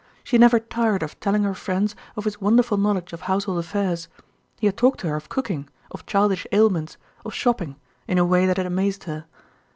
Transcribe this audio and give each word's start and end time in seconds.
She 0.23 0.39
never 0.39 0.59
tired 0.59 1.03
of 1.03 1.19
telling 1.19 1.43
her 1.43 1.53
friends 1.53 1.95
of 2.15 2.23
his 2.23 2.41
wonderful 2.41 2.75
knowledge 2.75 3.13
of 3.13 3.21
household 3.21 3.59
affairs. 3.59 4.07
He 4.59 4.65
had 4.65 4.75
talked 4.75 5.01
to 5.01 5.09
her 5.09 5.15
of 5.15 5.29
cooking, 5.29 5.69
of 5.91 6.07
childish 6.07 6.47
ailments, 6.51 6.97
of 7.23 7.35
shopping, 7.35 7.75
in 8.07 8.17
a 8.17 8.25
way 8.25 8.47
that 8.47 8.57
had 8.57 8.65
amazed 8.65 9.03
her. 9.03 9.25